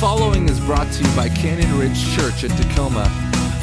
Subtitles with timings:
[0.00, 3.06] following is brought to you by Canyon Ridge Church in Tacoma.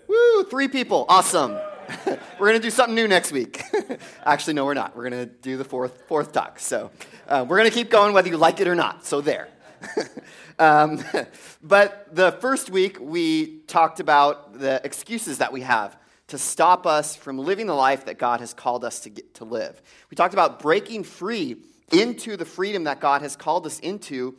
[0.07, 1.07] Woo, three people.
[1.09, 1.59] Awesome.
[2.39, 3.63] we're going to do something new next week.
[4.25, 4.97] Actually, no, we're not.
[4.97, 6.59] We're going to do the fourth, fourth talk.
[6.59, 6.91] So
[7.27, 9.07] uh, we're going to keep going whether you like it or not.
[9.07, 9.49] So there.
[10.59, 11.03] um,
[11.63, 15.97] but the first week, we talked about the excuses that we have
[16.29, 19.45] to stop us from living the life that God has called us to, get, to
[19.45, 19.81] live.
[20.11, 21.57] We talked about breaking free
[21.91, 24.37] into the freedom that God has called us into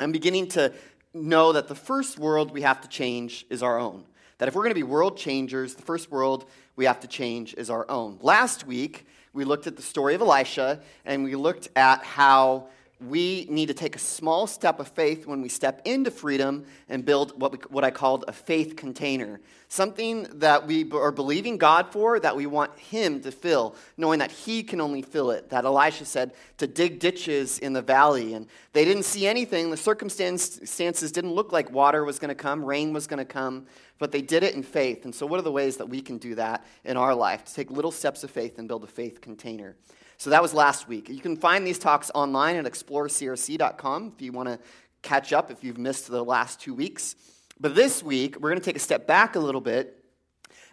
[0.00, 0.72] and beginning to
[1.12, 4.04] know that the first world we have to change is our own.
[4.38, 6.46] That if we're going to be world changers, the first world
[6.78, 8.18] we have to change is our own.
[8.22, 12.68] Last week, we looked at the story of Elisha and we looked at how
[13.00, 17.04] we need to take a small step of faith when we step into freedom and
[17.04, 19.40] build what, we, what I called a faith container.
[19.68, 24.32] Something that we are believing God for, that we want Him to fill, knowing that
[24.32, 25.50] He can only fill it.
[25.50, 29.70] That Elisha said to dig ditches in the valley, and they didn't see anything.
[29.70, 33.66] The circumstances didn't look like water was going to come, rain was going to come,
[34.00, 35.04] but they did it in faith.
[35.04, 37.44] And so, what are the ways that we can do that in our life?
[37.44, 39.76] To take little steps of faith and build a faith container.
[40.18, 41.08] So that was last week.
[41.08, 44.58] You can find these talks online at explorecrc.com if you want to
[45.00, 47.14] catch up if you've missed the last two weeks.
[47.60, 50.02] But this week, we're going to take a step back a little bit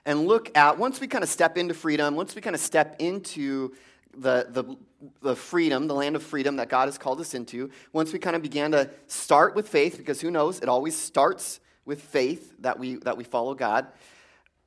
[0.04, 2.96] and look at once we kind of step into freedom, once we kind of step
[2.98, 3.76] into
[4.18, 4.76] the, the,
[5.22, 8.36] the freedom, the land of freedom that God has called us into, once we kind
[8.36, 12.80] of began to start with faith, because who knows, it always starts with faith that
[12.80, 13.86] we, that we follow God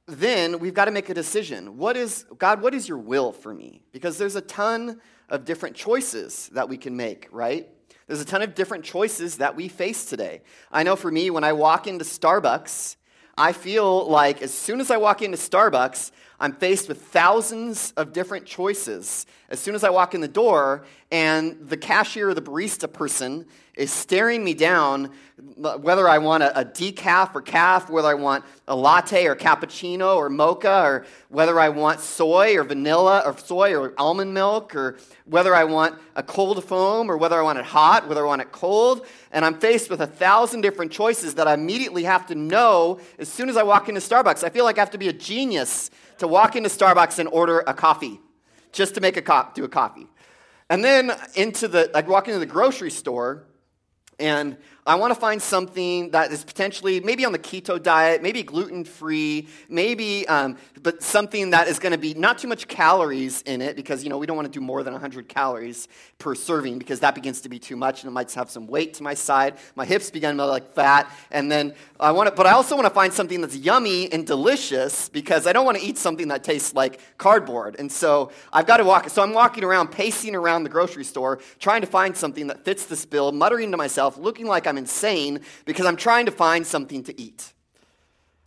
[0.09, 1.77] then we've got to make a decision.
[1.77, 3.83] What is, God, what is your will for me?
[3.93, 7.69] Because there's a ton of different choices that we can make, right?
[8.07, 10.41] There's a ton of different choices that we face today.
[10.73, 12.97] I know for me, when I walk into Starbucks,
[13.37, 16.11] I feel like as soon as I walk into Starbucks,
[16.41, 19.27] I'm faced with thousands of different choices.
[19.51, 23.47] As soon as I walk in the door, and the cashier or the barista person
[23.79, 25.13] is staring me down,
[25.57, 30.17] whether I want a, a, decaf or calf, whether I want a latte or cappuccino
[30.17, 34.99] or mocha, or whether I want soy or vanilla or soy or almond milk, or
[35.27, 38.43] whether I want a cold foam or whether I want it hot, whether I want
[38.43, 39.07] it cold.
[39.31, 43.29] And I'm faced with a thousand different choices that I immediately have to know as
[43.29, 44.43] soon as I walk into Starbucks.
[44.43, 47.61] I feel like I have to be a genius to walk into Starbucks and order
[47.61, 48.21] a coffee
[48.73, 50.09] just to make a co- do a coffee.
[50.69, 53.45] And then into the, I'd walk into the grocery store
[54.19, 54.57] and
[54.89, 58.85] I want to find something that is potentially maybe on the keto diet, maybe gluten
[58.85, 63.61] free, maybe, um, but something that is going to be not too much calories in
[63.61, 65.89] it because, you know, we don't want to do more than 100 calories
[66.19, 68.95] per serving because that begins to be too much and it might have some weight
[68.95, 69.59] to my side.
[69.77, 71.13] My hips begin to like fat.
[71.31, 74.27] And then I want to, but I also want to find something that's yummy and
[74.27, 77.77] delicious because I don't want to eat something that tastes like cardboard.
[77.79, 79.11] And so I've got to walk.
[79.11, 82.87] So I'm walking around, pacing around the grocery store, trying to find something that fits
[82.87, 87.03] this bill, muttering to myself, looking like I'm insane because I'm trying to find something
[87.05, 87.53] to eat.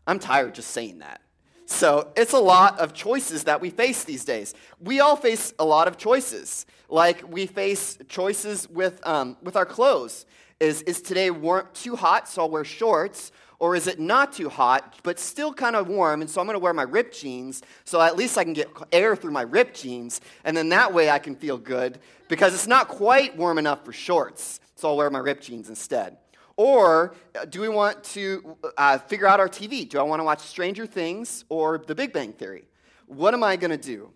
[0.08, 1.22] I'm tired just saying that.
[1.68, 4.54] So it's a lot of choices that we face these days.
[4.80, 6.66] We all face a lot of choices.
[6.90, 10.26] Like we face choices with, um, with our clothes.
[10.60, 13.32] Is, is today warm, too hot, so I'll wear shorts?
[13.58, 16.56] Or is it not too hot, but still kind of warm, and so I'm going
[16.56, 19.80] to wear my ripped jeans, so at least I can get air through my ripped
[19.80, 23.86] jeans, and then that way I can feel good, because it's not quite warm enough
[23.86, 26.18] for shorts, so I'll wear my ripped jeans instead.
[26.58, 29.88] Or uh, do we want to uh, figure out our TV?
[29.88, 32.66] Do I want to watch Stranger Things or The Big Bang Theory?
[33.06, 34.12] What am I going to do?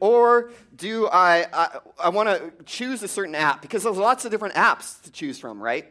[0.00, 3.62] Or do I, I, I want to choose a certain app?
[3.62, 5.86] Because there's lots of different apps to choose from, right?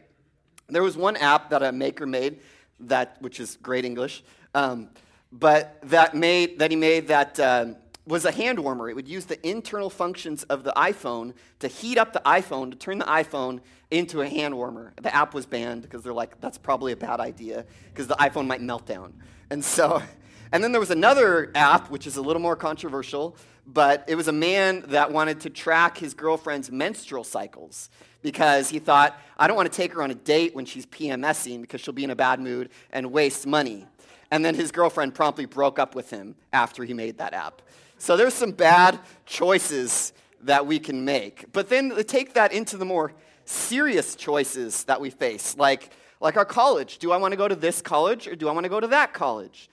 [0.68, 2.40] There was one app that a maker made,
[2.80, 4.22] that, which is great English,
[4.54, 4.90] um,
[5.32, 7.76] but that, made, that he made that um,
[8.08, 8.88] was a hand warmer.
[8.88, 12.76] It would use the internal functions of the iPhone to heat up the iPhone, to
[12.76, 13.60] turn the iPhone
[13.90, 14.94] into a hand warmer.
[15.00, 18.46] The app was banned because they're like, that's probably a bad idea because the iPhone
[18.46, 19.12] might melt down.
[19.50, 20.02] And so,
[20.52, 24.28] and then there was another app, which is a little more controversial, but it was
[24.28, 27.90] a man that wanted to track his girlfriend's menstrual cycles
[28.22, 31.60] because he thought, I don't want to take her on a date when she's PMSing
[31.60, 33.86] because she'll be in a bad mood and waste money.
[34.30, 37.62] And then his girlfriend promptly broke up with him after he made that app.
[37.98, 40.12] So there's some bad choices
[40.42, 41.52] that we can make.
[41.52, 43.12] But then take that into the more
[43.44, 45.90] serious choices that we face, like,
[46.20, 46.98] like our college.
[46.98, 48.86] Do I want to go to this college or do I want to go to
[48.88, 49.68] that college?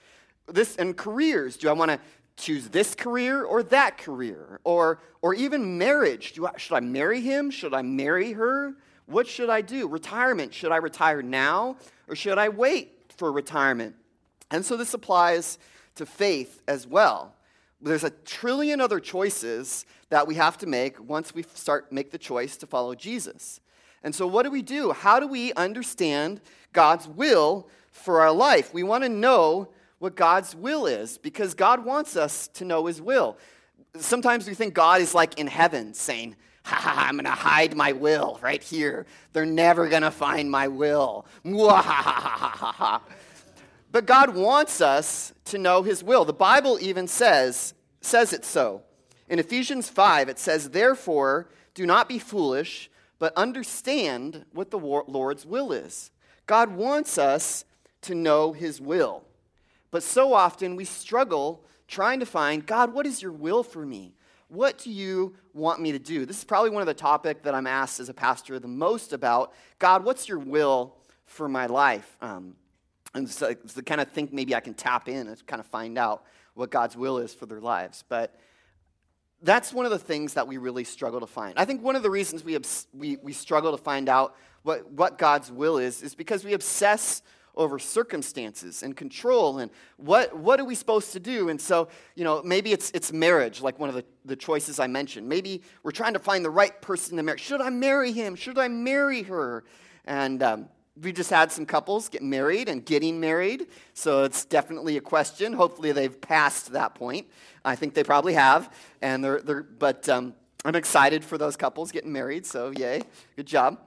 [0.48, 1.56] This and careers.
[1.56, 2.00] Do I want to
[2.36, 4.60] choose this career or that career?
[4.64, 6.32] Or, or even marriage.
[6.32, 7.50] Do I, should I marry him?
[7.50, 8.74] Should I marry her?
[9.06, 9.86] What should I do?
[9.86, 10.52] Retirement.
[10.52, 11.76] Should I retire now
[12.08, 13.94] or should I wait for retirement?
[14.50, 15.58] And so this applies
[15.94, 17.35] to faith as well.
[17.86, 22.18] There's a trillion other choices that we have to make once we start make the
[22.18, 23.60] choice to follow Jesus.
[24.02, 24.92] And so what do we do?
[24.92, 26.40] How do we understand
[26.72, 28.74] God's will for our life?
[28.74, 29.68] We want to know
[29.98, 33.38] what God's will is because God wants us to know his will.
[33.96, 37.74] Sometimes we think God is like in heaven saying, ha, ha, I'm going to hide
[37.76, 39.06] my will right here.
[39.32, 41.24] They're never going to find my will.
[43.92, 46.26] But God wants us to know his will.
[46.26, 47.72] The Bible even says,
[48.06, 48.82] says it so.
[49.28, 55.44] In Ephesians 5, it says, Therefore, do not be foolish, but understand what the Lord's
[55.44, 56.10] will is.
[56.46, 57.64] God wants us
[58.02, 59.24] to know his will.
[59.90, 64.14] But so often we struggle trying to find, God, what is your will for me?
[64.48, 66.24] What do you want me to do?
[66.24, 69.12] This is probably one of the topics that I'm asked as a pastor the most
[69.12, 69.52] about.
[69.78, 70.94] God, what's your will
[71.24, 72.16] for my life?
[72.20, 72.54] Um,
[73.14, 75.98] and so the kind of think maybe I can tap in and kind of find
[75.98, 76.24] out
[76.56, 78.02] what God's will is for their lives.
[78.08, 78.34] But
[79.42, 81.54] that's one of the things that we really struggle to find.
[81.58, 84.90] I think one of the reasons we, obs- we, we struggle to find out what,
[84.90, 87.22] what God's will is is because we obsess
[87.54, 91.48] over circumstances and control and what, what are we supposed to do?
[91.48, 94.86] And so you know maybe it's, it's marriage like one of the, the choices i
[94.86, 95.28] mentioned.
[95.28, 97.38] Maybe we're trying to find the right person to marry.
[97.38, 98.34] Should i marry him?
[98.34, 99.64] Should i marry her?
[100.04, 100.68] And um,
[101.00, 105.52] we just had some couples get married and getting married, so it's definitely a question.
[105.52, 107.26] Hopefully, they've passed that point.
[107.64, 108.72] I think they probably have,
[109.02, 110.34] and they're, they're but um,
[110.64, 112.46] I'm excited for those couples getting married.
[112.46, 113.02] So yay,
[113.36, 113.78] good job.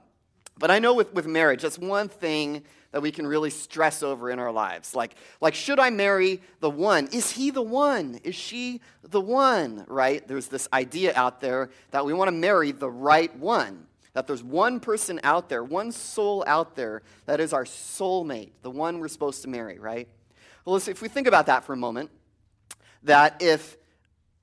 [0.58, 2.62] But I know with, with marriage, that's one thing
[2.92, 4.94] that we can really stress over in our lives.
[4.94, 7.06] Like, like, should I marry the one?
[7.12, 8.20] Is he the one?
[8.24, 9.84] Is she the one?
[9.88, 10.26] Right?
[10.26, 13.86] There's this idea out there that we want to marry the right one.
[14.12, 18.70] That there's one person out there, one soul out there that is our soulmate, the
[18.70, 20.08] one we're supposed to marry, right?
[20.64, 22.10] Well, if we think about that for a moment,
[23.04, 23.76] that if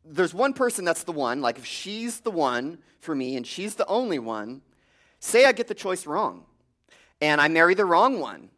[0.05, 3.75] there's one person that's the one, like if she's the one for me and she's
[3.75, 4.61] the only one,
[5.19, 6.45] say I get the choice wrong
[7.21, 8.49] and I marry the wrong one.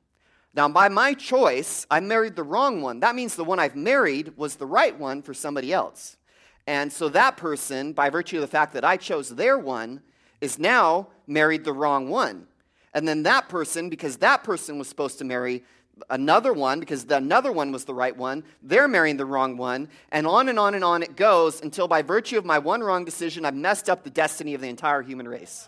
[0.54, 3.00] Now, by my choice, I married the wrong one.
[3.02, 6.18] That means the one I've married was the right one for somebody else.
[6.66, 10.02] And so that person, by virtue of the fact that I chose their one,
[10.42, 12.48] is now married the wrong one.
[12.94, 15.64] And then that person, because that person was supposed to marry
[16.10, 19.90] another one, because the another one was the right one, they're marrying the wrong one.
[20.12, 23.06] And on and on and on it goes until by virtue of my one wrong
[23.06, 25.68] decision, I've messed up the destiny of the entire human race.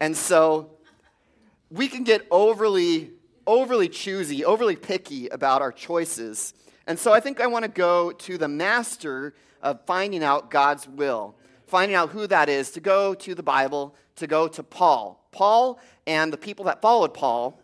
[0.00, 0.70] And so
[1.70, 3.12] we can get overly,
[3.46, 6.52] overly choosy, overly picky about our choices.
[6.86, 10.86] And so I think I want to go to the master of finding out God's
[10.86, 11.36] will
[11.74, 15.20] finding out who that is, to go to the Bible, to go to Paul.
[15.32, 17.60] Paul and the people that followed Paul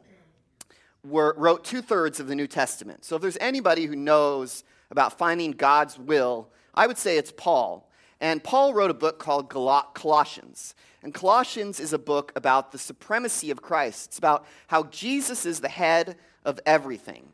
[1.05, 3.05] were, wrote two thirds of the New Testament.
[3.05, 7.89] So if there's anybody who knows about finding God's will, I would say it's Paul.
[8.21, 10.75] And Paul wrote a book called Colossians.
[11.05, 14.09] And Colossians is a book about the supremacy of Christ.
[14.09, 17.29] It's about how Jesus is the head of everything.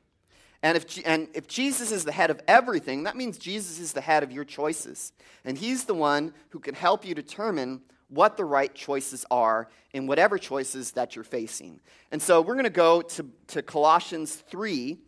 [0.67, 4.01] And if, and if Jesus is the head of everything, that means Jesus is the
[4.01, 5.13] head of your choices.
[5.45, 10.09] And he's the one who can help you determine what the right choices are in
[10.09, 11.79] whatever choices that you're facing.
[12.11, 14.99] And so we're going to go to, to Colossians 3,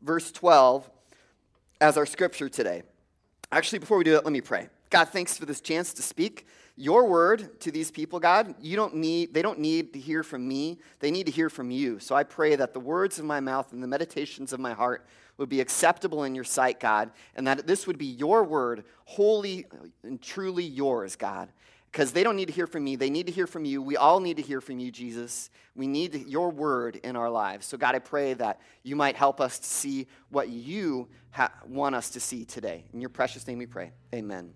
[0.00, 0.88] verse 12,
[1.82, 2.82] as our scripture today.
[3.52, 4.70] Actually, before we do that, let me pray.
[4.88, 6.46] God, thanks for this chance to speak
[6.78, 10.46] your word to these people, God, you don't need, they don't need to hear from
[10.46, 10.78] me.
[11.00, 11.98] They need to hear from you.
[11.98, 15.04] So I pray that the words of my mouth and the meditations of my heart
[15.38, 19.66] would be acceptable in your sight, God, and that this would be your word, wholly
[20.04, 21.48] and truly yours, God.
[21.90, 22.94] Because they don't need to hear from me.
[22.94, 23.82] They need to hear from you.
[23.82, 25.50] We all need to hear from you, Jesus.
[25.74, 27.66] We need your word in our lives.
[27.66, 31.94] So, God, I pray that you might help us to see what you ha- want
[31.94, 32.84] us to see today.
[32.92, 33.92] In your precious name we pray.
[34.14, 34.52] Amen.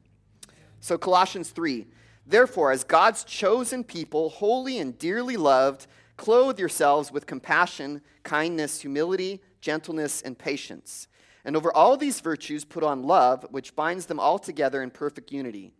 [0.80, 1.86] So, Colossians 3.
[2.26, 5.86] Therefore, as God's chosen people, holy and dearly loved,
[6.16, 11.08] clothe yourselves with compassion, kindness, humility, gentleness, and patience.
[11.44, 15.32] And over all these virtues, put on love, which binds them all together in perfect
[15.32, 15.74] unity.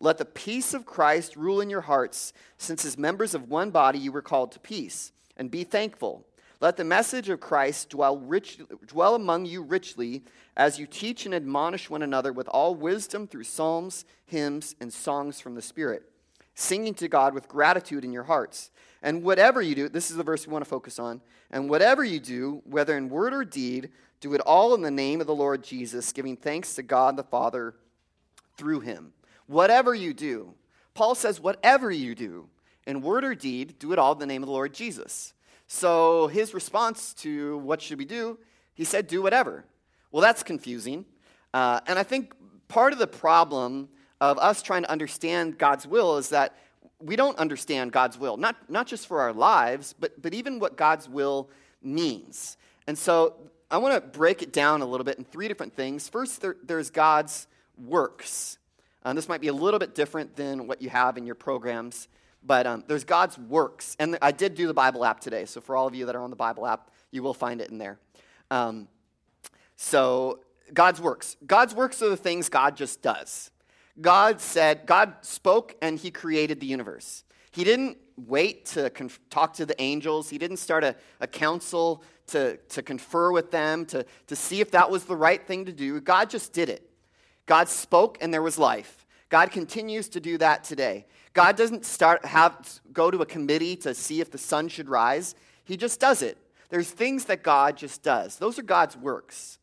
[0.00, 3.98] Let the peace of Christ rule in your hearts, since as members of one body
[3.98, 5.12] you were called to peace.
[5.36, 6.26] And be thankful.
[6.64, 10.22] Let the message of Christ dwell, rich, dwell among you richly
[10.56, 15.38] as you teach and admonish one another with all wisdom through psalms, hymns, and songs
[15.38, 16.04] from the Spirit,
[16.54, 18.70] singing to God with gratitude in your hearts.
[19.02, 22.02] And whatever you do, this is the verse we want to focus on, and whatever
[22.02, 23.90] you do, whether in word or deed,
[24.20, 27.24] Do it all in the name of the Lord Jesus, giving thanks to God the
[27.24, 27.74] Father
[28.56, 29.12] through him.
[29.48, 30.54] Whatever you do,
[30.94, 32.48] Paul says, whatever you do,
[32.86, 35.34] in word or deed, do it all in the name of the Lord Jesus.
[35.74, 38.38] So his response to what should we do,
[38.74, 39.64] he said, do whatever.
[40.12, 41.04] Well, that's confusing.
[41.52, 42.32] Uh, and I think
[42.68, 43.88] part of the problem
[44.20, 46.56] of us trying to understand God's will is that
[47.00, 50.76] we don't understand God's will, not, not just for our lives, but, but even what
[50.76, 51.50] God's will
[51.82, 52.56] means.
[52.86, 53.34] And so
[53.68, 56.08] I want to break it down a little bit in three different things.
[56.08, 58.58] First, there, there's God's works.
[59.02, 62.06] Um, this might be a little bit different than what you have in your programs,
[62.44, 63.96] but um, there's God's works.
[63.98, 66.22] And I did do the Bible app today, so for all of you that are
[66.22, 67.98] on the Bible app, you will find it in there.
[68.50, 68.88] Um,
[69.76, 70.40] so,
[70.72, 71.36] God's works.
[71.46, 73.50] God's works are the things God just does.
[74.00, 77.24] God said, God spoke and he created the universe.
[77.52, 80.30] He didn't wait to conf- talk to the angels.
[80.30, 84.70] He didn't start a, a council to, to confer with them, to, to see if
[84.72, 86.00] that was the right thing to do.
[86.00, 86.90] God just did it.
[87.46, 89.06] God spoke and there was life.
[89.28, 91.06] God continues to do that today.
[91.34, 95.34] God doesn't start have go to a committee to see if the sun should rise.
[95.64, 96.38] He just does it.
[96.70, 98.36] There's things that God just does.
[98.36, 99.58] Those are God's works.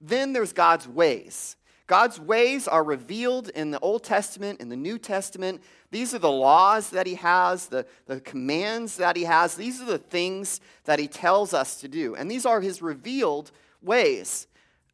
[0.00, 1.56] Then there's God's ways.
[1.86, 5.62] God's ways are revealed in the Old Testament, in the New Testament.
[5.90, 9.54] These are the laws that He has, the, the commands that He has.
[9.54, 12.14] These are the things that He tells us to do.
[12.14, 13.50] And these are His revealed
[13.82, 14.46] ways.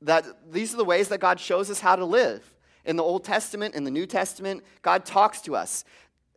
[0.02, 2.54] That, these are the ways that God shows us how to live.
[2.84, 5.84] In the Old Testament, in the New Testament, God talks to us.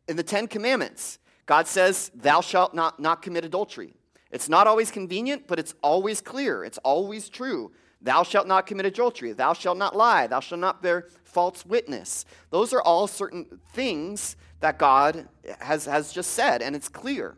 [0.08, 3.94] In the Ten Commandments, God says, Thou shalt not, not commit adultery.
[4.32, 6.64] It's not always convenient, but it's always clear.
[6.64, 7.72] It's always true.
[8.02, 9.32] Thou shalt not commit adultery.
[9.32, 10.28] Thou shalt not lie.
[10.28, 12.26] Thou shalt not bear false witness.
[12.50, 15.28] Those are all certain things that God
[15.60, 17.36] has, has just said, and it's clear.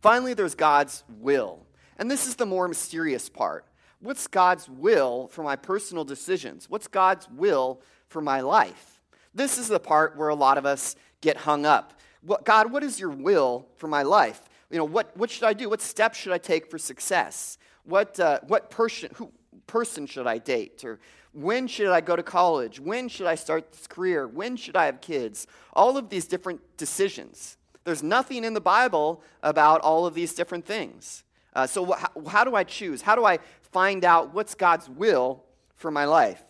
[0.00, 1.66] Finally, there's God's will.
[1.98, 3.64] And this is the more mysterious part.
[4.00, 6.68] What's God's will for my personal decisions?
[6.68, 9.00] What's God's will for my life?
[9.34, 10.94] This is the part where a lot of us
[11.26, 11.92] get hung up.
[12.22, 14.40] What, God, what is your will for my life?
[14.70, 15.68] You know, what, what should I do?
[15.68, 17.58] What steps should I take for success?
[17.84, 19.32] What, uh, what person, who,
[19.66, 20.84] person should I date?
[20.84, 21.00] Or
[21.32, 22.78] when should I go to college?
[22.78, 24.28] When should I start this career?
[24.28, 25.48] When should I have kids?
[25.72, 27.56] All of these different decisions.
[27.82, 31.24] There's nothing in the Bible about all of these different things.
[31.54, 33.02] Uh, so, wh- how do I choose?
[33.02, 36.42] How do I find out what's God's will for my life?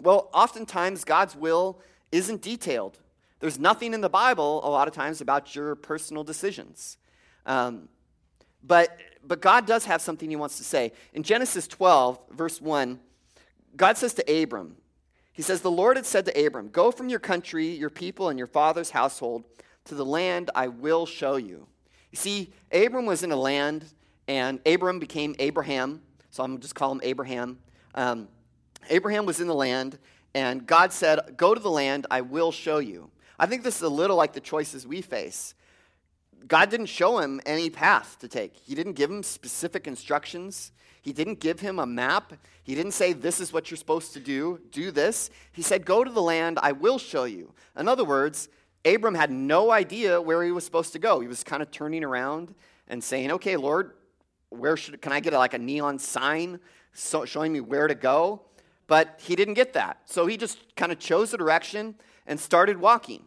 [0.00, 1.80] Well, oftentimes God's will
[2.12, 2.98] isn't detailed.
[3.40, 6.96] There's nothing in the Bible, a lot of times, about your personal decisions.
[7.44, 7.88] Um,
[8.62, 10.92] but, but God does have something he wants to say.
[11.12, 12.98] In Genesis 12, verse 1,
[13.76, 14.76] God says to Abram,
[15.32, 18.38] He says, The Lord had said to Abram, Go from your country, your people, and
[18.38, 19.44] your father's household
[19.84, 21.66] to the land I will show you.
[22.10, 23.84] You see, Abram was in a land,
[24.26, 26.02] and Abram became Abraham.
[26.30, 27.58] So I'm just call him Abraham.
[27.94, 28.28] Um,
[28.88, 29.98] Abraham was in the land,
[30.34, 33.10] and God said, Go to the land I will show you.
[33.38, 35.54] I think this is a little like the choices we face.
[36.46, 38.56] God didn't show him any path to take.
[38.56, 40.72] He didn't give him specific instructions.
[41.02, 42.32] He didn't give him a map.
[42.62, 44.60] He didn't say, This is what you're supposed to do.
[44.70, 45.30] Do this.
[45.52, 47.52] He said, Go to the land I will show you.
[47.76, 48.48] In other words,
[48.84, 51.20] Abram had no idea where he was supposed to go.
[51.20, 52.54] He was kind of turning around
[52.88, 53.92] and saying, Okay, Lord,
[54.50, 56.60] where should, can I get a, like a neon sign
[56.92, 58.42] showing me where to go?
[58.86, 60.00] But he didn't get that.
[60.04, 63.24] So he just kind of chose a direction and started walking.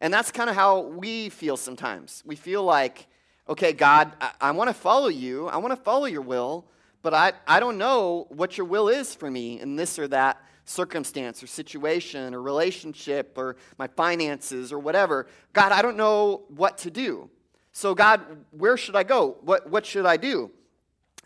[0.00, 2.22] And that's kind of how we feel sometimes.
[2.24, 3.06] We feel like,
[3.48, 5.48] okay, God, I, I want to follow you.
[5.48, 6.66] I want to follow your will,
[7.02, 10.40] but I, I don't know what your will is for me in this or that
[10.64, 15.26] circumstance or situation or relationship or my finances or whatever.
[15.52, 17.30] God, I don't know what to do.
[17.72, 18.20] So, God,
[18.50, 19.36] where should I go?
[19.40, 20.50] What, what should I do?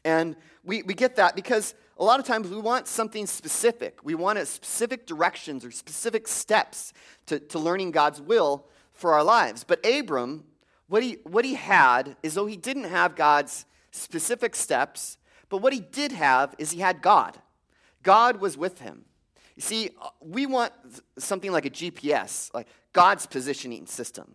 [0.04, 4.00] And we, we get that because a lot of times we want something specific.
[4.02, 6.92] We want specific directions or specific steps
[7.26, 9.62] to, to learning God's will for our lives.
[9.62, 10.42] But Abram,
[10.88, 15.16] what he, what he had is though he didn't have God's specific steps,
[15.49, 17.38] but what he did have is he had God.
[18.02, 19.04] God was with him.
[19.54, 20.73] You see, uh, we want
[21.18, 24.35] something like a GPS, like God's positioning system.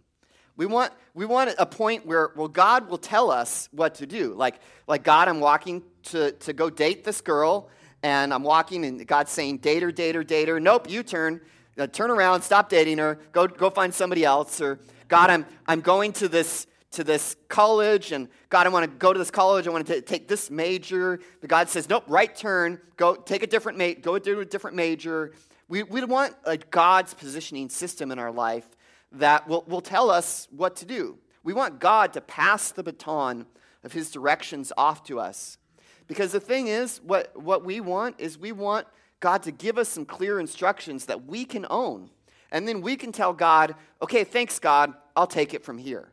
[0.55, 4.33] We want, we want a point where, well, God will tell us what to do.
[4.33, 4.55] Like,
[4.87, 7.69] like God, I'm walking to, to go date this girl,
[8.03, 10.59] and I'm walking, and God's saying, date her, date her, date her.
[10.59, 11.41] Nope, you turn.
[11.77, 14.59] Uh, turn around, stop dating her, go, go find somebody else.
[14.59, 18.97] Or, God, I'm, I'm going to this, to this college, and God, I want to
[18.97, 19.67] go to this college.
[19.67, 21.19] I want to take this major.
[21.39, 22.81] But God says, nope, right turn.
[22.95, 25.33] Go take a different ma- go do a different major.
[25.67, 28.67] We, we want a God's positioning system in our life
[29.11, 31.19] that will, will tell us what to do.
[31.43, 33.45] We want God to pass the baton
[33.83, 35.59] of his directions off to us.
[36.07, 38.87] Because the thing is, what, what we want is we want
[39.19, 42.09] God to give us some clear instructions that we can own.
[42.51, 46.09] And then we can tell God, okay, thanks, God, I'll take it from here.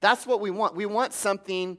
[0.00, 0.76] That's what we want.
[0.76, 1.78] We want something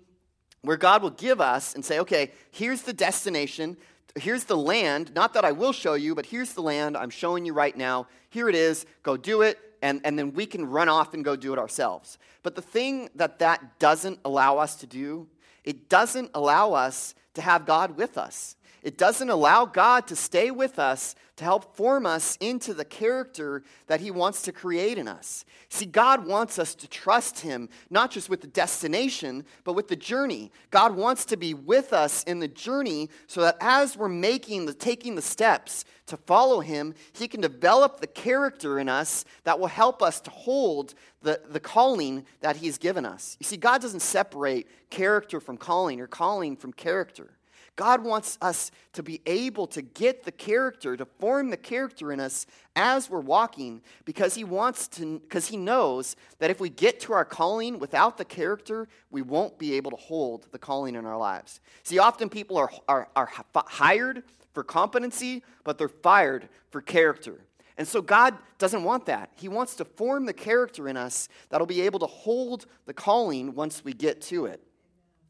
[0.64, 3.78] where God will give us and say, okay, here's the destination,
[4.16, 5.14] here's the land.
[5.14, 8.08] Not that I will show you, but here's the land I'm showing you right now.
[8.30, 9.60] Here it is, go do it.
[9.82, 12.18] And, and then we can run off and go do it ourselves.
[12.42, 15.28] But the thing that that doesn't allow us to do,
[15.66, 18.56] it doesn't allow us to have God with us.
[18.86, 23.64] It doesn't allow God to stay with us to help form us into the character
[23.88, 25.44] that He wants to create in us.
[25.70, 29.96] See, God wants us to trust Him, not just with the destination, but with the
[29.96, 30.52] journey.
[30.70, 34.74] God wants to be with us in the journey so that as we're making the
[34.74, 39.66] taking the steps to follow Him, He can develop the character in us that will
[39.66, 43.36] help us to hold the, the calling that He's given us.
[43.40, 47.32] You see, God doesn't separate character from calling or calling from character.
[47.76, 52.20] God wants us to be able to get the character, to form the character in
[52.20, 57.02] us as we're walking, because He wants to, because He knows that if we get
[57.02, 61.06] to our calling without the character, we won't be able to hold the calling in
[61.06, 61.60] our lives.
[61.84, 67.42] See, often people are, are, are hired for competency, but they're fired for character.
[67.78, 69.32] And so God doesn't want that.
[69.36, 73.54] He wants to form the character in us that'll be able to hold the calling
[73.54, 74.62] once we get to it.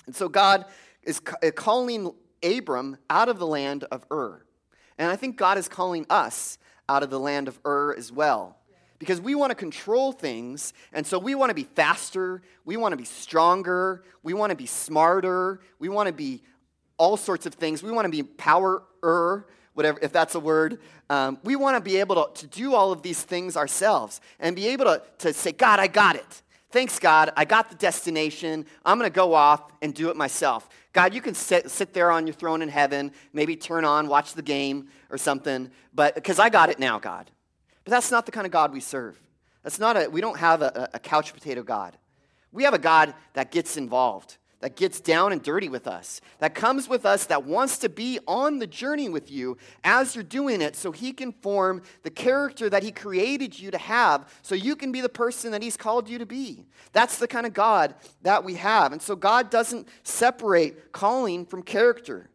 [0.06, 0.66] And so God
[1.02, 2.14] is calling
[2.46, 4.46] Abram out of the land of Ur.
[4.98, 8.58] And I think God is calling us out of the land of Ur as well.
[8.98, 12.94] Because we want to control things, and so we want to be faster, we want
[12.94, 16.44] to be stronger, we want to be smarter, we want to be
[16.98, 17.84] all sorts of things.
[17.84, 20.80] We want to be power ur whatever, if that's a word.
[21.10, 24.56] Um, we want to be able to, to do all of these things ourselves and
[24.56, 26.42] be able to, to say, God, I got it.
[26.72, 27.32] Thanks, God.
[27.38, 28.66] I got the destination.
[28.86, 30.68] I'm going to go off and do it myself.
[30.96, 34.34] God, you can sit, sit there on your throne in heaven, maybe turn on, watch
[34.34, 37.30] the game or something, but because I got it now, God.
[37.84, 39.22] But that's not the kind of God we serve.
[39.62, 41.98] That's not a, we don't have a, a couch potato God.
[42.54, 46.56] We have a God that gets involved that gets down and dirty with us, that
[46.56, 50.62] comes with us, that wants to be on the journey with you as you're doing
[50.62, 54.76] it so he can form the character that he created you to have so you
[54.76, 56.66] can be the person that he's called you to be.
[56.94, 58.92] That's the kind of God that we have.
[58.92, 62.30] And so God doesn't separate calling from character,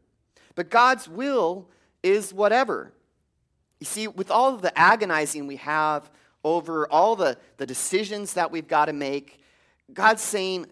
[0.55, 1.69] but God's will
[2.03, 2.93] is whatever.
[3.81, 6.11] You see, with all of the agonizing we have
[6.45, 9.41] over all the, the decisions that we've got to make,
[9.93, 10.67] God's saying,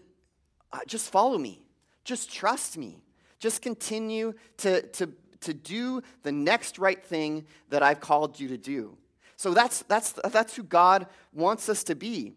[0.71, 1.61] uh, just follow me.
[2.03, 3.01] Just trust me.
[3.39, 5.09] Just continue to, to,
[5.41, 8.97] to do the next right thing that I've called you to do.
[9.35, 12.33] So that's, that's, that's who God wants us to be.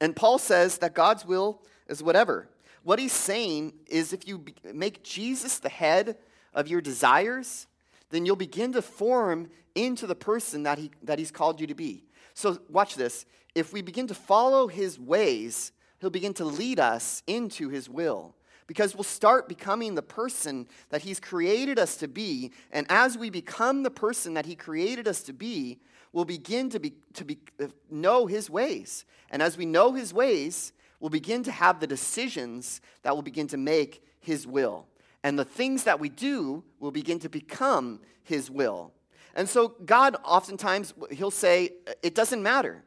[0.00, 2.48] And Paul says that God's will is whatever.
[2.82, 6.16] What he's saying is if you make Jesus the head
[6.54, 7.66] of your desires,
[8.10, 11.74] then you'll begin to form into the person that, he, that he's called you to
[11.74, 12.04] be.
[12.34, 13.24] So, watch this.
[13.54, 18.34] If we begin to follow his ways, He'll begin to lead us into His will
[18.66, 22.52] because we'll start becoming the person that He's created us to be.
[22.72, 25.78] And as we become the person that He created us to be,
[26.12, 29.04] we'll begin to, be, to be, uh, know His ways.
[29.30, 33.46] And as we know His ways, we'll begin to have the decisions that will begin
[33.48, 34.86] to make His will.
[35.22, 38.92] And the things that we do will begin to become His will.
[39.34, 41.70] And so, God, oftentimes, He'll say,
[42.02, 42.82] It doesn't matter.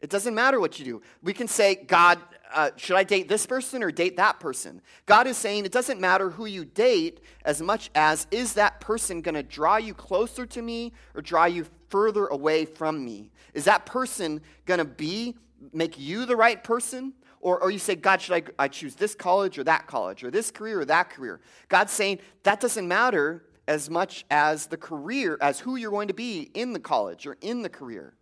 [0.00, 1.02] It doesn't matter what you do.
[1.22, 2.18] We can say, God,
[2.52, 4.80] uh, should I date this person or date that person?
[5.06, 9.20] God is saying it doesn't matter who you date as much as is that person
[9.20, 13.30] going to draw you closer to me or draw you further away from me?
[13.54, 15.34] Is that person going to be,
[15.72, 17.12] make you the right person?
[17.40, 20.30] Or, or you say, God, should I, I choose this college or that college or
[20.30, 21.40] this career or that career?
[21.68, 26.14] God's saying that doesn't matter as much as the career, as who you're going to
[26.14, 28.14] be in the college or in the career.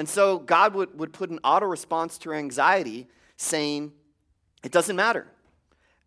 [0.00, 3.92] And so God would, would put an auto response to anxiety saying,
[4.64, 5.26] It doesn't matter.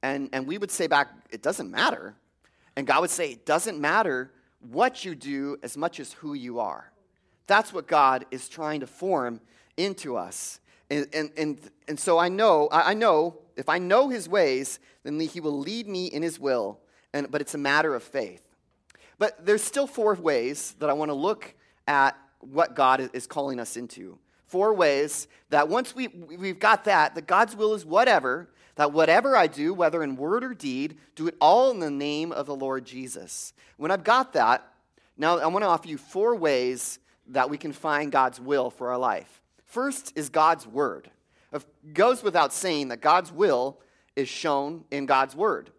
[0.02, 2.16] And, and we would say back, It doesn't matter.
[2.76, 6.58] And God would say, It doesn't matter what you do as much as who you
[6.58, 6.92] are.
[7.46, 9.40] That's what God is trying to form
[9.78, 10.60] into us.
[10.90, 15.20] And, and, and, and so I know, I know, if I know his ways, then
[15.20, 16.80] he will lead me in his will.
[17.14, 18.42] And, but it's a matter of faith.
[19.20, 21.54] But there's still four ways that I want to look
[21.88, 22.18] at
[22.52, 24.18] what God is calling us into.
[24.46, 29.36] Four ways that once we, we've got that, that God's will is whatever, that whatever
[29.36, 32.56] I do, whether in word or deed, do it all in the name of the
[32.56, 33.54] Lord Jesus.
[33.78, 34.68] When I've got that,
[35.18, 38.92] now I want to offer you four ways that we can find God's will for
[38.92, 39.42] our life.
[39.66, 41.10] First is God's word.
[41.52, 43.80] It goes without saying that God's will
[44.16, 45.72] is shown in God's word.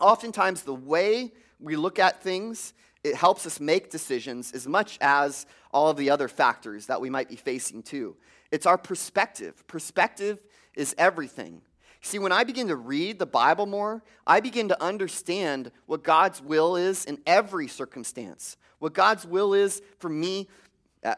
[0.00, 5.46] Oftentimes, the way we look at things, it helps us make decisions as much as
[5.76, 8.16] all of the other factors that we might be facing too.
[8.50, 9.66] It's our perspective.
[9.66, 10.38] Perspective
[10.74, 11.60] is everything.
[12.00, 16.40] See, when I begin to read the Bible more, I begin to understand what God's
[16.40, 18.56] will is in every circumstance.
[18.78, 20.48] What God's will is for me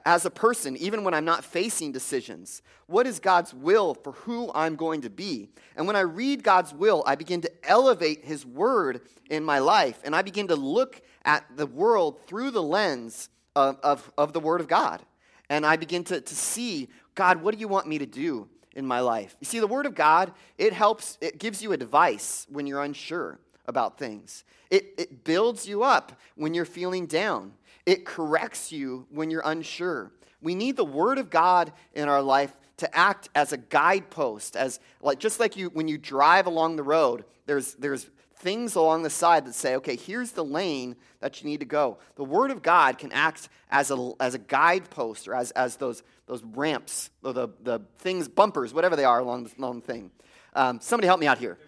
[0.04, 2.60] as a person, even when I'm not facing decisions.
[2.86, 5.50] What is God's will for who I'm going to be?
[5.76, 10.00] And when I read God's will, I begin to elevate His word in my life,
[10.02, 14.60] and I begin to look at the world through the lens of, of, the Word
[14.60, 15.02] of God.
[15.50, 18.86] And I begin to, to see, God, what do you want me to do in
[18.86, 19.36] my life?
[19.40, 23.38] You see, the Word of God, it helps, it gives you advice when you're unsure
[23.66, 24.44] about things.
[24.70, 27.52] It, it builds you up when you're feeling down.
[27.86, 30.12] It corrects you when you're unsure.
[30.40, 34.78] We need the Word of God in our life to act as a guidepost, as
[35.00, 39.10] like just like you when you drive along the road, there's there's things along the
[39.10, 41.98] side that say, okay, here's the lane that you need to go.
[42.16, 46.02] The Word of God can act as a, as a guidepost or as, as those,
[46.26, 50.10] those ramps, or the, the things, bumpers, whatever they are along the, along the thing.
[50.54, 51.58] Um, somebody help me out here.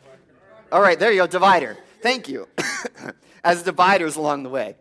[0.72, 1.76] All right, there you go, divider.
[2.02, 2.48] Thank you.
[3.44, 4.76] as dividers along the way.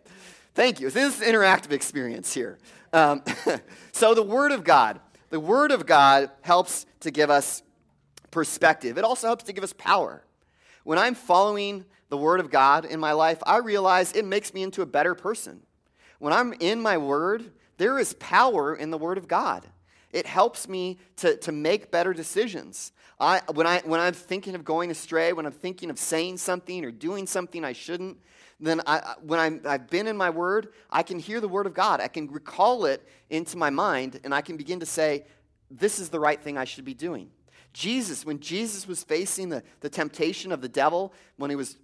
[0.54, 0.90] Thank you.
[0.90, 2.58] This is an interactive experience here.
[2.92, 3.24] Um,
[3.92, 5.00] so, the Word of God.
[5.30, 7.62] The Word of God helps to give us
[8.32, 8.98] perspective.
[8.98, 10.24] It also helps to give us power.
[10.84, 14.64] When I'm following the Word of God in my life, I realize it makes me
[14.64, 15.62] into a better person.
[16.20, 19.66] When I'm in my Word, there is power in the Word of God.
[20.12, 22.92] It helps me to, to make better decisions.
[23.20, 26.84] I, when, I, when I'm thinking of going astray, when I'm thinking of saying something
[26.84, 28.18] or doing something I shouldn't,
[28.60, 31.74] then I, when I'm, I've been in my Word, I can hear the Word of
[31.74, 32.02] God.
[32.02, 35.26] I can recall it into my mind, and I can begin to say,
[35.70, 37.30] this is the right thing I should be doing.
[37.74, 41.78] Jesus, when Jesus was facing the, the temptation of the devil, when he was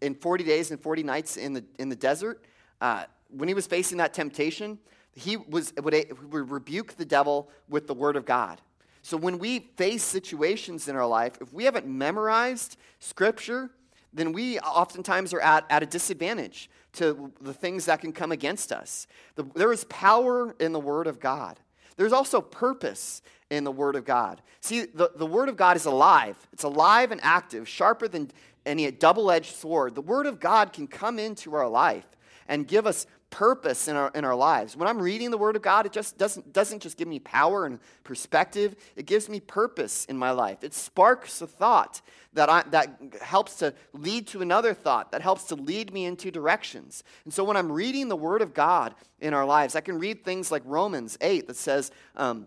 [0.00, 2.44] in 40 days and 40 nights in the, in the desert,
[2.80, 4.78] uh, when he was facing that temptation,
[5.14, 5.94] he was, would,
[6.30, 8.60] would rebuke the devil with the word of God.
[9.02, 13.70] So when we face situations in our life, if we haven't memorized scripture,
[14.12, 18.72] then we oftentimes are at, at a disadvantage to the things that can come against
[18.72, 19.06] us.
[19.34, 21.58] The, there is power in the word of God.
[21.98, 24.40] There's also purpose in the Word of God.
[24.60, 28.30] See, the, the Word of God is alive, it's alive and active, sharper than
[28.64, 29.94] any double edged sword.
[29.94, 32.06] The Word of God can come into our life
[32.46, 34.76] and give us purpose in our, in our lives.
[34.76, 37.66] When I'm reading the Word of God, it just doesn't, doesn't just give me power
[37.66, 40.64] and perspective, it gives me purpose in my life.
[40.64, 42.00] It sparks a thought
[42.32, 46.30] that, I, that helps to lead to another thought, that helps to lead me into
[46.30, 47.04] directions.
[47.24, 50.24] And so when I'm reading the Word of God in our lives, I can read
[50.24, 52.46] things like Romans 8 that says, um,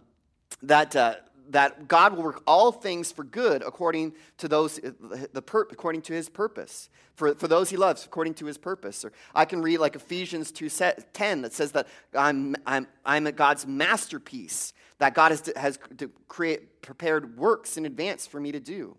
[0.63, 1.15] that, uh,
[1.49, 6.29] that God will work all things for good according to those the according to his
[6.29, 9.05] purpose for, for those he loves according to his purpose.
[9.05, 14.73] Or I can read like Ephesians 2:10 that says that I'm, I'm, I'm God's masterpiece
[14.97, 15.79] that God has, has
[16.27, 18.97] create prepared works in advance for me to do.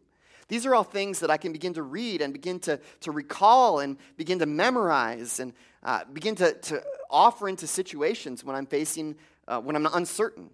[0.48, 3.78] These are all things that I can begin to read and begin to, to recall
[3.78, 5.52] and begin to memorize and
[5.83, 9.16] uh, begin to, to offer into situations when I'm facing,
[9.48, 10.50] uh, when I'm uncertain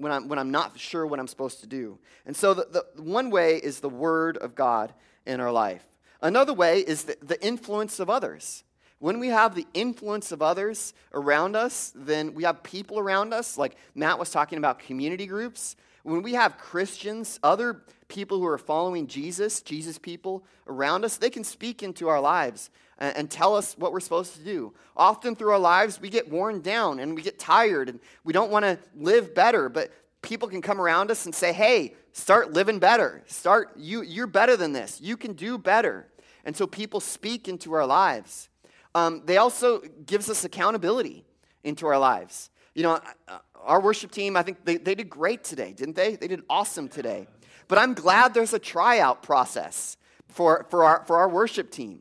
[0.00, 1.98] when I'm, when I'm not sure what I'm supposed to do.
[2.26, 4.92] And so, the, the one way is the Word of God
[5.26, 5.84] in our life.
[6.22, 8.64] Another way is the, the influence of others.
[8.98, 13.56] When we have the influence of others around us, then we have people around us,
[13.56, 15.76] like Matt was talking about community groups.
[16.02, 21.30] When we have Christians, other people who are following Jesus, Jesus people around us, they
[21.30, 24.72] can speak into our lives and, and, tell us what we're supposed to do.
[24.96, 28.50] Often through our lives, we get worn down and we get tired and we don't
[28.50, 29.90] want to live better, but
[30.22, 33.22] people can come around us and say, hey, start living better.
[33.26, 35.00] Start, you, you're better than this.
[35.00, 36.06] You can do better.
[36.44, 38.48] And so people speak into our lives.
[38.94, 41.24] Um, they also gives us accountability
[41.64, 42.50] into our lives.
[42.74, 46.16] You know, uh, our worship team, I think they, they did great today, didn't they?
[46.16, 47.26] They did awesome today.
[47.68, 49.96] But I'm glad there's a tryout process
[50.28, 52.00] for, for, our, for our worship team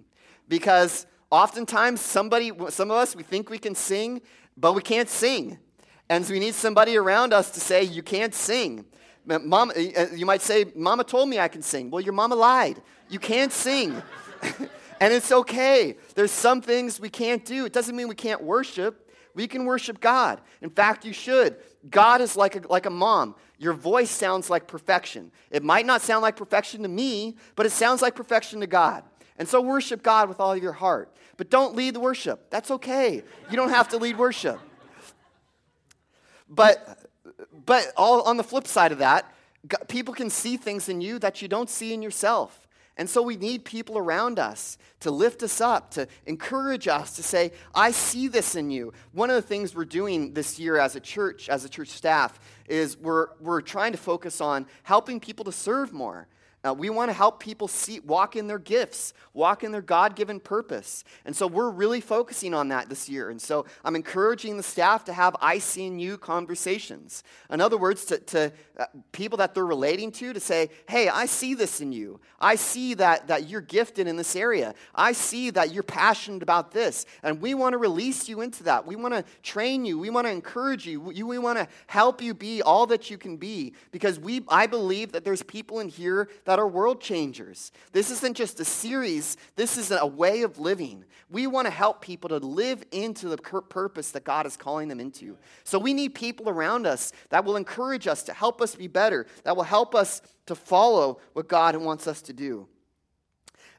[0.50, 4.22] because oftentimes somebody, some of us, we think we can sing,
[4.58, 5.58] but we can't sing.
[6.10, 8.86] And so we need somebody around us to say, You can't sing.
[9.26, 11.92] Mom, uh, you might say, Mama told me I can sing.
[11.92, 12.82] Well, your mama lied.
[13.10, 14.02] You can't sing.
[15.00, 15.98] and it's okay.
[16.16, 17.66] There's some things we can't do.
[17.66, 19.08] It doesn't mean we can't worship.
[19.36, 20.42] We can worship God.
[20.62, 21.58] In fact, you should.
[21.90, 23.36] God is like a, like a mom.
[23.60, 25.32] Your voice sounds like perfection.
[25.52, 29.04] It might not sound like perfection to me, but it sounds like perfection to God.
[29.40, 31.12] And so worship God with all of your heart.
[31.38, 32.50] But don't lead the worship.
[32.50, 33.24] That's okay.
[33.50, 34.60] You don't have to lead worship.
[36.50, 37.00] But,
[37.66, 39.34] but all on the flip side of that,
[39.88, 42.68] people can see things in you that you don't see in yourself.
[42.98, 47.24] And so we need people around us to lift us up, to encourage us, to
[47.24, 48.92] say, I see this in you.
[49.14, 52.38] One of the things we're doing this year as a church, as a church staff,
[52.68, 56.28] is we're, we're trying to focus on helping people to serve more.
[56.66, 60.18] Uh, we want to help people see, walk in their gifts, walk in their God
[60.18, 61.06] given purpose.
[61.24, 63.30] And so we're really focusing on that this year.
[63.30, 67.24] And so I'm encouraging the staff to have I see in you conversations.
[67.50, 71.28] In other words, to, to uh, people that they're relating to, to say, hey, I
[71.28, 72.20] see this in you.
[72.42, 74.76] I see that, that you're gifted in this area.
[74.94, 77.06] I see that you're passionate about this.
[77.24, 78.86] And we want to release you into that.
[78.86, 79.98] We want to train you.
[79.98, 81.00] We want to encourage you.
[81.00, 84.68] We, we want to help you be all that you can be because we, I
[84.68, 87.72] believe that there's people in here that are world changers.
[87.92, 91.06] This isn't just a series, this is a way of living.
[91.30, 95.00] We want to help people to live into the purpose that God is calling them
[95.00, 95.38] into.
[95.64, 99.28] So we need people around us that will encourage us to help us be better,
[99.44, 102.68] that will help us to follow what God wants us to do.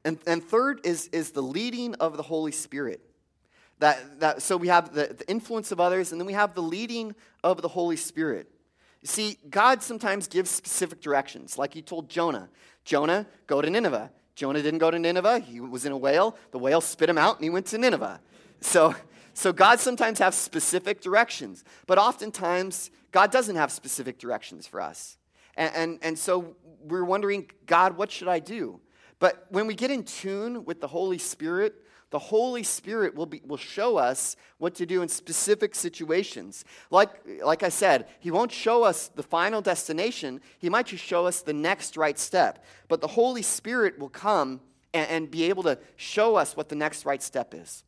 [0.04, 3.00] And, and third is, is the leading of the Holy Spirit.
[3.80, 6.62] That, that, so we have the, the influence of others, and then we have the
[6.62, 8.46] leading of the Holy Spirit.
[9.00, 12.50] You see, God sometimes gives specific directions, like he told Jonah
[12.84, 14.10] Jonah, go to Nineveh.
[14.34, 15.40] Jonah didn't go to Nineveh.
[15.40, 16.36] He was in a whale.
[16.50, 18.20] The whale spit him out, and he went to Nineveh.
[18.60, 18.94] So,
[19.34, 25.18] so God sometimes has specific directions, but oftentimes God doesn't have specific directions for us.
[25.56, 28.80] And, and, and so we're wondering, God, what should I do?
[29.18, 31.74] But when we get in tune with the Holy Spirit,
[32.10, 36.64] the Holy Spirit will, be, will show us what to do in specific situations.
[36.90, 37.10] Like,
[37.44, 41.42] like I said, He won't show us the final destination, He might just show us
[41.42, 42.64] the next right step.
[42.88, 44.60] But the Holy Spirit will come
[44.92, 47.84] and, and be able to show us what the next right step is.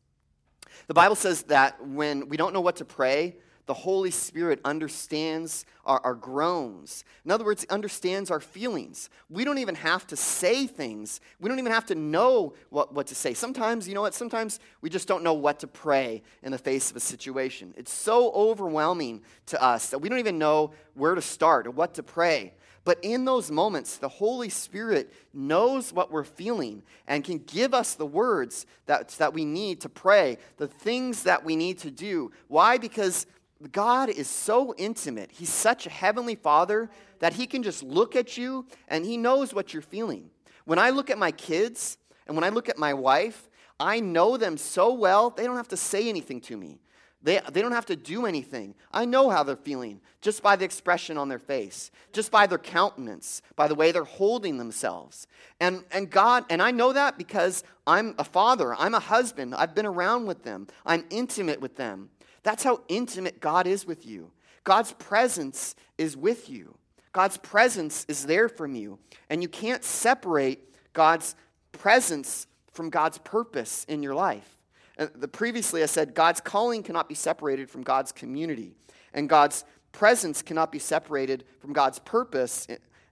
[0.87, 5.65] The Bible says that when we don't know what to pray, the Holy Spirit understands
[5.85, 7.05] our, our, groans.
[7.23, 9.09] In other words, understands our feelings.
[9.29, 11.21] We don't even have to say things.
[11.39, 13.33] We don't even have to know what, what to say.
[13.33, 14.13] Sometimes, you know what?
[14.13, 17.73] Sometimes we just don't know what to pray in the face of a situation.
[17.77, 21.93] It's so overwhelming to us that we don't even know where to start or what
[21.95, 22.53] to pray.
[22.85, 27.93] But in those moments, the Holy Spirit knows what we're feeling and can give us
[27.95, 32.31] the words that, that we need to pray, the things that we need to do.
[32.49, 32.77] Why?
[32.77, 33.25] Because
[33.71, 35.31] God is so intimate.
[35.31, 39.53] He's such a heavenly father that he can just look at you and he knows
[39.53, 40.29] what you're feeling.
[40.65, 41.97] When I look at my kids
[42.27, 43.49] and when I look at my wife,
[43.79, 46.79] I know them so well, they don't have to say anything to me.
[47.23, 48.75] They, they don't have to do anything.
[48.91, 52.57] I know how they're feeling just by the expression on their face, just by their
[52.57, 55.25] countenance, by the way they're holding themselves.
[55.61, 59.73] And, and God, and I know that because I'm a father, I'm a husband, I've
[59.73, 62.09] been around with them, I'm intimate with them.
[62.43, 64.31] That's how intimate God is with you.
[64.63, 66.75] God's presence is with you.
[67.11, 68.99] God's presence is there from you.
[69.29, 70.59] And you can't separate
[70.93, 71.35] God's
[71.71, 74.57] presence from God's purpose in your life.
[74.97, 78.73] The, previously, I said God's calling cannot be separated from God's community,
[79.13, 82.67] and God's presence cannot be separated from God's purpose,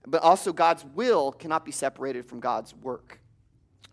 [0.06, 3.20] but also God's will cannot be separated from God's work.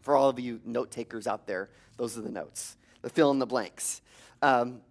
[0.02, 3.40] For all of you note takers out there, those are the notes, the fill in
[3.40, 4.02] the blanks.
[4.44, 4.82] Um,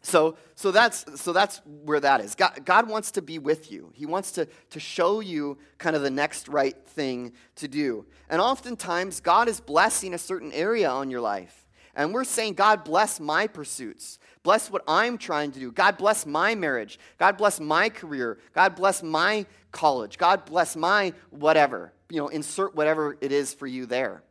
[0.00, 2.34] so, so, that's, so that's where that is.
[2.34, 3.90] God, God wants to be with you.
[3.94, 8.06] He wants to, to show you kind of the next right thing to do.
[8.30, 11.66] And oftentimes, God is blessing a certain area on your life.
[11.96, 14.20] And we're saying, God, bless my pursuits.
[14.44, 15.72] Bless what I'm trying to do.
[15.72, 16.98] God, bless my marriage.
[17.18, 18.38] God, bless my career.
[18.54, 20.16] God, bless my college.
[20.16, 21.92] God, bless my whatever.
[22.08, 24.22] You know, insert whatever it is for you there.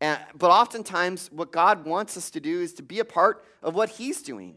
[0.00, 3.76] And, but oftentimes, what God wants us to do is to be a part of
[3.76, 4.56] what He's doing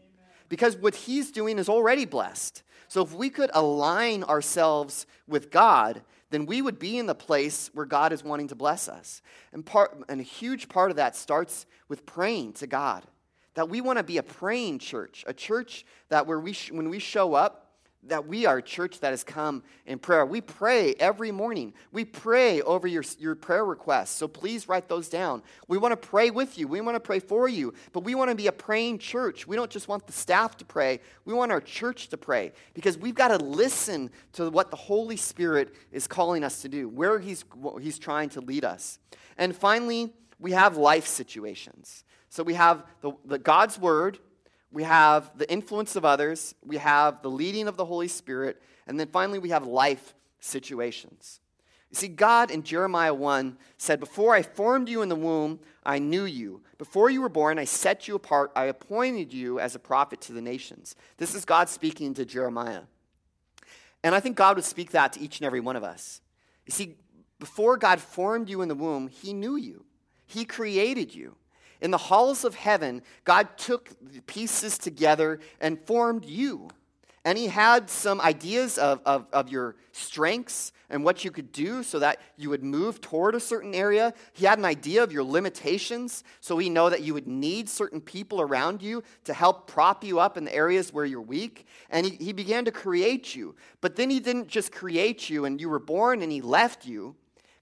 [0.52, 2.62] because what he's doing is already blessed.
[2.86, 7.70] So if we could align ourselves with God, then we would be in the place
[7.72, 9.22] where God is wanting to bless us.
[9.54, 13.02] And, part, and a huge part of that starts with praying to God.
[13.54, 16.90] That we want to be a praying church, a church that where we sh- when
[16.90, 17.61] we show up,
[18.04, 20.26] that we are a church that has come in prayer.
[20.26, 21.72] We pray every morning.
[21.92, 24.10] We pray over your, your prayer requests.
[24.10, 25.42] So please write those down.
[25.68, 26.66] We want to pray with you.
[26.66, 27.74] We want to pray for you.
[27.92, 29.46] But we want to be a praying church.
[29.46, 31.00] We don't just want the staff to pray.
[31.24, 35.16] We want our church to pray because we've got to listen to what the Holy
[35.16, 37.44] Spirit is calling us to do, where He's,
[37.80, 38.98] he's trying to lead us.
[39.38, 42.04] And finally, we have life situations.
[42.28, 44.18] So we have the, the God's Word
[44.72, 48.98] we have the influence of others, we have the leading of the Holy Spirit, and
[48.98, 51.40] then finally we have life situations.
[51.90, 55.98] You see, God in Jeremiah 1 said, Before I formed you in the womb, I
[55.98, 56.62] knew you.
[56.78, 58.50] Before you were born, I set you apart.
[58.56, 60.96] I appointed you as a prophet to the nations.
[61.18, 62.82] This is God speaking to Jeremiah.
[64.02, 66.22] And I think God would speak that to each and every one of us.
[66.64, 66.96] You see,
[67.38, 69.84] Before God formed you in the womb, He knew you,
[70.26, 71.36] He created you.
[71.82, 73.90] In the halls of heaven, God took
[74.26, 76.68] pieces together and formed you.
[77.24, 81.82] And he had some ideas of, of, of, your strengths and what you could do
[81.84, 84.12] so that you would move toward a certain area.
[84.32, 88.00] He had an idea of your limitations, so he know that you would need certain
[88.00, 91.66] people around you to help prop you up in the areas where you're weak.
[91.90, 93.54] And he, he began to create you.
[93.80, 97.16] But then he didn't just create you and you were born and he left you.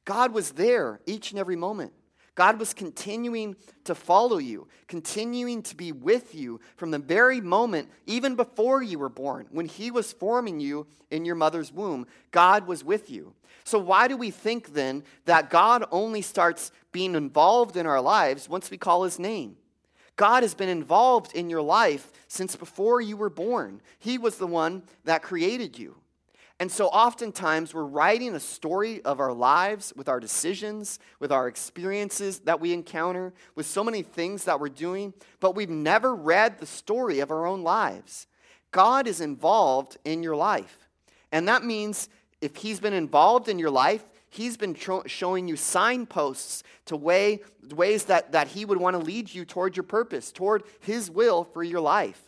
[0.05, 1.93] God was there each and every moment.
[2.41, 7.91] God was continuing to follow you, continuing to be with you from the very moment,
[8.07, 12.07] even before you were born, when He was forming you in your mother's womb.
[12.31, 13.35] God was with you.
[13.65, 18.49] So, why do we think then that God only starts being involved in our lives
[18.49, 19.59] once we call His name?
[20.17, 23.83] God has been involved in your life since before you were born.
[23.99, 26.00] He was the one that created you.
[26.61, 31.49] And so oftentimes we're writing a story of our lives with our decisions, with our
[31.49, 36.59] experiences that we encounter, with so many things that we're doing, but we've never read
[36.59, 38.27] the story of our own lives.
[38.73, 40.91] God is involved in your life.
[41.33, 42.11] And that means
[42.43, 47.41] if He's been involved in your life, He's been tro- showing you signposts to way,
[47.75, 51.43] ways that, that He would want to lead you toward your purpose, toward His will
[51.43, 52.21] for your life.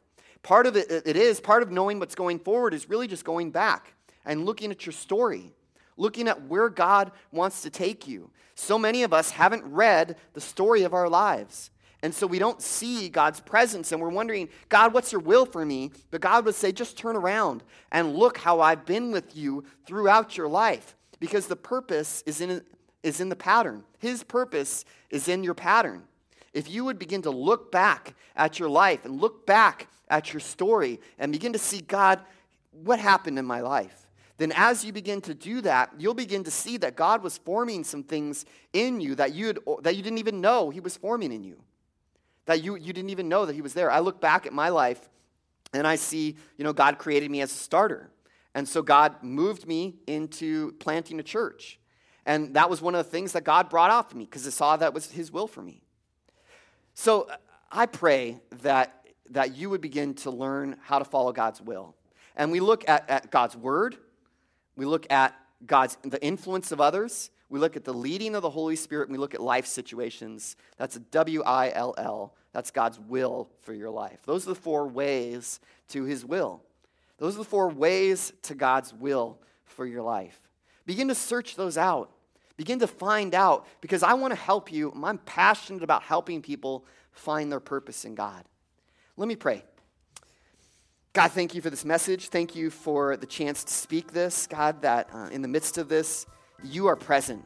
[0.42, 3.50] Part of it, it is, part of knowing what's going forward is really just going
[3.50, 3.92] back
[4.24, 5.52] and looking at your story,
[5.96, 8.30] looking at where God wants to take you.
[8.54, 11.70] So many of us haven't read the story of our lives.
[12.02, 15.64] And so we don't see God's presence and we're wondering, God, what's your will for
[15.64, 15.92] me?
[16.10, 20.36] But God would say, just turn around and look how I've been with you throughout
[20.36, 22.62] your life because the purpose is in,
[23.04, 23.84] is in the pattern.
[24.00, 26.02] His purpose is in your pattern.
[26.52, 30.40] If you would begin to look back at your life and look back at your
[30.40, 32.20] story and begin to see, God,
[32.72, 34.01] what happened in my life?
[34.38, 37.84] Then as you begin to do that, you'll begin to see that God was forming
[37.84, 41.44] some things in you that you, that you didn't even know He was forming in
[41.44, 41.62] you.
[42.46, 43.90] That you, you didn't even know that He was there.
[43.90, 45.08] I look back at my life
[45.72, 48.10] and I see, you know, God created me as a starter.
[48.54, 51.78] And so God moved me into planting a church.
[52.26, 54.76] And that was one of the things that God brought for me because I saw
[54.76, 55.82] that was His will for me.
[56.94, 57.36] So uh,
[57.70, 61.96] I pray that, that you would begin to learn how to follow God's will.
[62.36, 63.96] And we look at, at God's word,
[64.76, 65.34] we look at
[65.66, 67.30] God's the influence of others.
[67.48, 69.08] We look at the leading of the Holy Spirit.
[69.08, 70.56] And we look at life situations.
[70.78, 72.34] That's W I L L.
[72.52, 74.20] That's God's will for your life.
[74.24, 76.62] Those are the four ways to His will.
[77.18, 80.40] Those are the four ways to God's will for your life.
[80.86, 82.10] Begin to search those out.
[82.56, 84.92] Begin to find out because I want to help you.
[85.02, 88.44] I'm passionate about helping people find their purpose in God.
[89.16, 89.64] Let me pray.
[91.14, 92.28] God, thank you for this message.
[92.28, 94.46] Thank you for the chance to speak this.
[94.46, 96.24] God, that uh, in the midst of this,
[96.64, 97.44] you are present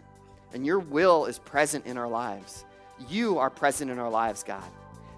[0.55, 2.65] and your will is present in our lives.
[3.09, 4.63] You are present in our lives, God.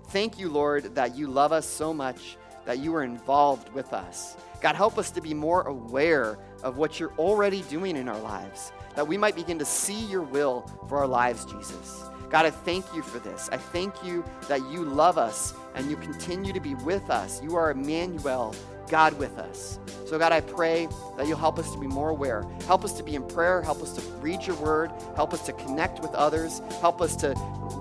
[0.09, 4.35] Thank you, Lord, that you love us so much, that you are involved with us.
[4.63, 8.73] God, help us to be more aware of what you're already doing in our lives,
[8.97, 12.03] that we might begin to see your will for our lives, Jesus.
[12.31, 13.49] God, I thank you for this.
[13.51, 17.43] I thank you that you love us and you continue to be with us.
[17.43, 18.55] You are Emmanuel,
[18.89, 19.79] God with us.
[20.07, 22.45] So, God, I pray that you'll help us to be more aware.
[22.67, 23.63] Help us to be in prayer.
[23.63, 24.91] Help us to read your word.
[25.17, 26.61] Help us to connect with others.
[26.81, 27.33] Help us to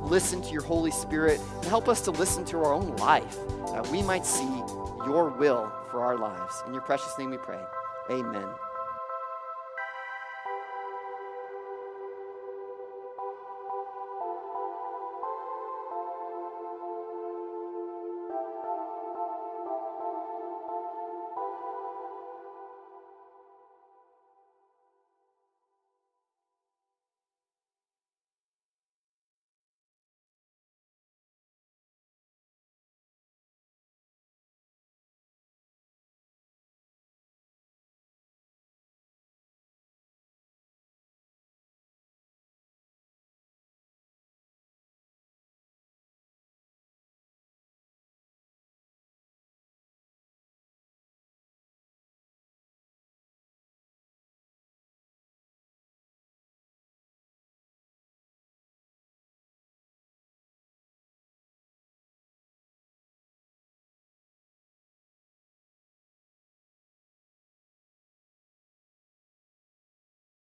[0.04, 1.42] listen to your Holy Spirit.
[1.56, 3.38] And help us to listen to our own life
[3.74, 4.48] that we might see
[5.06, 6.64] your will for our lives.
[6.66, 7.60] In your precious name we pray.
[8.10, 8.67] Amen.